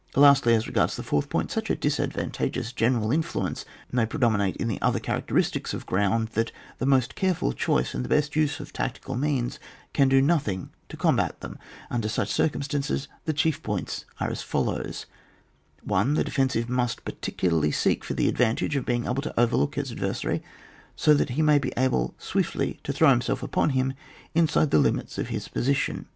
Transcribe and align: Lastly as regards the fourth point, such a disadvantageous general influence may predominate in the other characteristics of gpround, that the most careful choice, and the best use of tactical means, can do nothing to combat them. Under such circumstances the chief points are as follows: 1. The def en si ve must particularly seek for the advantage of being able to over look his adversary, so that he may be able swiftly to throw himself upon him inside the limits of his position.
Lastly 0.15 0.55
as 0.55 0.65
regards 0.65 0.95
the 0.95 1.03
fourth 1.03 1.29
point, 1.29 1.51
such 1.51 1.69
a 1.69 1.75
disadvantageous 1.75 2.73
general 2.73 3.11
influence 3.11 3.65
may 3.91 4.03
predominate 4.03 4.55
in 4.57 4.67
the 4.67 4.81
other 4.81 4.99
characteristics 4.99 5.75
of 5.75 5.85
gpround, 5.85 6.29
that 6.31 6.51
the 6.79 6.87
most 6.87 7.13
careful 7.13 7.53
choice, 7.53 7.93
and 7.93 8.03
the 8.03 8.09
best 8.09 8.35
use 8.35 8.59
of 8.59 8.73
tactical 8.73 9.13
means, 9.15 9.59
can 9.93 10.09
do 10.09 10.19
nothing 10.19 10.71
to 10.89 10.97
combat 10.97 11.39
them. 11.41 11.55
Under 11.91 12.09
such 12.09 12.31
circumstances 12.31 13.09
the 13.25 13.31
chief 13.33 13.61
points 13.61 14.05
are 14.19 14.31
as 14.31 14.41
follows: 14.41 15.05
1. 15.83 16.15
The 16.15 16.23
def 16.23 16.39
en 16.39 16.49
si 16.49 16.61
ve 16.63 16.73
must 16.73 17.05
particularly 17.05 17.71
seek 17.71 18.03
for 18.03 18.15
the 18.15 18.27
advantage 18.27 18.75
of 18.75 18.87
being 18.87 19.05
able 19.05 19.21
to 19.21 19.39
over 19.39 19.55
look 19.55 19.75
his 19.75 19.91
adversary, 19.91 20.41
so 20.95 21.13
that 21.13 21.29
he 21.37 21.43
may 21.43 21.59
be 21.59 21.73
able 21.77 22.15
swiftly 22.17 22.79
to 22.85 22.91
throw 22.91 23.11
himself 23.11 23.43
upon 23.43 23.69
him 23.69 23.93
inside 24.33 24.71
the 24.71 24.79
limits 24.79 25.19
of 25.19 25.27
his 25.27 25.47
position. 25.47 26.07